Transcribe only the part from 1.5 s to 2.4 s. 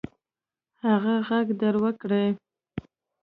در وکړئ.